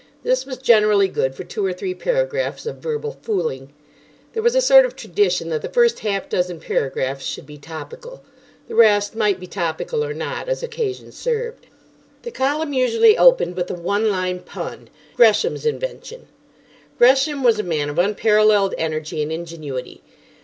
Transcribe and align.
This 0.23 0.47
was 0.47 0.57
generally 0.57 1.07
good 1.07 1.35
for 1.35 1.43
two 1.43 1.63
or 1.63 1.73
three 1.73 1.93
paragraphs 1.93 2.65
of 2.65 2.77
verbal 2.77 3.19
fooling. 3.21 3.71
There 4.33 4.41
was 4.41 4.55
a 4.55 4.59
sort 4.61 4.83
of 4.83 4.95
tradition 4.95 5.49
that 5.49 5.61
the 5.61 5.69
first 5.69 5.99
half 5.99 6.27
dozen 6.27 6.59
paragraphs 6.59 7.23
should 7.23 7.45
be 7.45 7.59
topical. 7.59 8.23
The 8.67 8.73
rest 8.73 9.15
might 9.15 9.39
be 9.39 9.45
topical 9.45 10.03
or 10.03 10.15
not, 10.15 10.49
as 10.49 10.63
occasion 10.63 11.11
served. 11.11 11.67
The 12.23 12.31
column 12.31 12.73
usually 12.73 13.15
opened 13.15 13.55
with 13.55 13.69
a 13.69 13.75
one 13.75 14.09
line 14.09 14.39
pun—Gresham's 14.39 15.67
invention. 15.67 16.25
Gresham 16.97 17.43
was 17.43 17.59
a 17.59 17.63
man 17.63 17.87
of 17.87 17.99
unparalleled 17.99 18.73
energy 18.79 19.21
and 19.21 19.31
ingenuity. 19.31 20.01